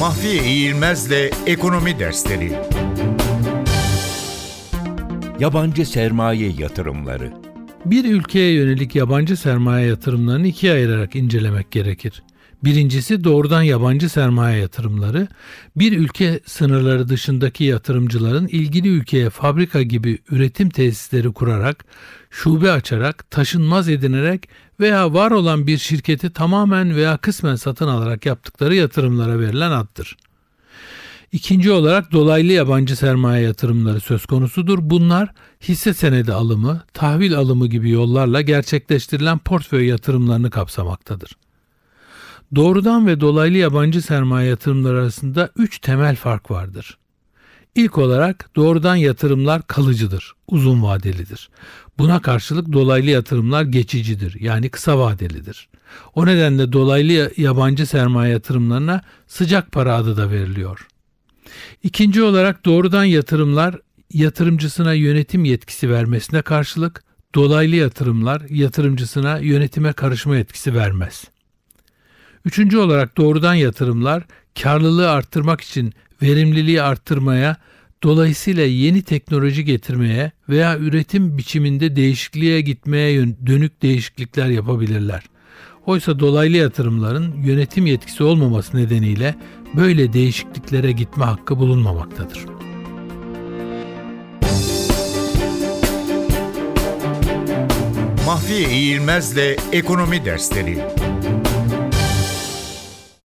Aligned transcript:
Mahfiye 0.00 0.44
İğilmez'le 0.44 1.30
Ekonomi 1.46 1.98
Dersleri 1.98 2.52
Yabancı 5.40 5.86
sermaye 5.86 6.52
yatırımları. 6.58 7.32
Bir 7.84 8.04
ülkeye 8.04 8.52
yönelik 8.52 8.94
yabancı 8.94 9.36
sermaye 9.36 9.86
yatırımlarını 9.86 10.46
ikiye 10.46 10.72
ayırarak 10.72 11.16
incelemek 11.16 11.70
gerekir. 11.70 12.22
Birincisi 12.64 13.24
doğrudan 13.24 13.62
yabancı 13.62 14.08
sermaye 14.08 14.60
yatırımları, 14.60 15.28
bir 15.76 15.98
ülke 15.98 16.40
sınırları 16.46 17.08
dışındaki 17.08 17.64
yatırımcıların 17.64 18.46
ilgili 18.46 18.88
ülkeye 18.88 19.30
fabrika 19.30 19.82
gibi 19.82 20.18
üretim 20.30 20.70
tesisleri 20.70 21.32
kurarak, 21.32 21.84
şube 22.30 22.72
açarak, 22.72 23.30
taşınmaz 23.30 23.88
edinerek 23.88 24.48
veya 24.80 25.14
var 25.14 25.30
olan 25.30 25.66
bir 25.66 25.78
şirketi 25.78 26.32
tamamen 26.32 26.96
veya 26.96 27.16
kısmen 27.16 27.56
satın 27.56 27.88
alarak 27.88 28.26
yaptıkları 28.26 28.74
yatırımlara 28.74 29.40
verilen 29.40 29.70
addır. 29.70 30.16
İkinci 31.32 31.70
olarak 31.70 32.12
dolaylı 32.12 32.52
yabancı 32.52 32.96
sermaye 32.96 33.44
yatırımları 33.44 34.00
söz 34.00 34.26
konusudur. 34.26 34.78
Bunlar 34.82 35.32
hisse 35.62 35.94
senedi 35.94 36.32
alımı, 36.32 36.82
tahvil 36.94 37.34
alımı 37.34 37.66
gibi 37.66 37.90
yollarla 37.90 38.40
gerçekleştirilen 38.40 39.38
portföy 39.38 39.86
yatırımlarını 39.86 40.50
kapsamaktadır. 40.50 41.36
Doğrudan 42.54 43.06
ve 43.06 43.20
dolaylı 43.20 43.56
yabancı 43.56 44.02
sermaye 44.02 44.48
yatırımları 44.48 44.98
arasında 44.98 45.50
üç 45.56 45.78
temel 45.78 46.16
fark 46.16 46.50
vardır. 46.50 46.98
İlk 47.74 47.98
olarak 47.98 48.50
doğrudan 48.56 48.96
yatırımlar 48.96 49.66
kalıcıdır, 49.66 50.32
uzun 50.48 50.82
vadelidir. 50.82 51.50
Buna 51.98 52.22
karşılık 52.22 52.72
dolaylı 52.72 53.10
yatırımlar 53.10 53.62
geçicidir, 53.62 54.40
yani 54.40 54.68
kısa 54.68 54.98
vadelidir. 54.98 55.68
O 56.14 56.26
nedenle 56.26 56.72
dolaylı 56.72 57.32
yabancı 57.36 57.86
sermaye 57.86 58.32
yatırımlarına 58.32 59.00
sıcak 59.26 59.72
para 59.72 59.94
adı 59.94 60.16
da 60.16 60.30
veriliyor. 60.30 60.86
İkinci 61.82 62.22
olarak 62.22 62.64
doğrudan 62.64 63.04
yatırımlar 63.04 63.78
yatırımcısına 64.12 64.94
yönetim 64.94 65.44
yetkisi 65.44 65.90
vermesine 65.90 66.42
karşılık 66.42 67.04
dolaylı 67.34 67.76
yatırımlar 67.76 68.42
yatırımcısına 68.48 69.38
yönetime 69.38 69.92
karışma 69.92 70.36
yetkisi 70.36 70.74
vermez. 70.74 71.24
Üçüncü 72.44 72.78
olarak 72.78 73.16
doğrudan 73.16 73.54
yatırımlar 73.54 74.22
karlılığı 74.62 75.10
arttırmak 75.10 75.60
için 75.60 75.92
verimliliği 76.22 76.82
arttırmaya, 76.82 77.56
dolayısıyla 78.02 78.64
yeni 78.64 79.02
teknoloji 79.02 79.64
getirmeye 79.64 80.32
veya 80.48 80.78
üretim 80.78 81.38
biçiminde 81.38 81.96
değişikliğe 81.96 82.60
gitmeye 82.60 83.26
dönük 83.46 83.82
değişiklikler 83.82 84.46
yapabilirler. 84.46 85.22
Oysa 85.86 86.18
dolaylı 86.18 86.56
yatırımların 86.56 87.42
yönetim 87.42 87.86
yetkisi 87.86 88.22
olmaması 88.22 88.76
nedeniyle 88.76 89.34
böyle 89.76 90.12
değişikliklere 90.12 90.92
gitme 90.92 91.24
hakkı 91.24 91.58
bulunmamaktadır. 91.58 92.38
Mahfiye 98.26 98.70
İğilmez'le 98.70 99.56
Ekonomi 99.72 100.24
Dersleri 100.24 100.78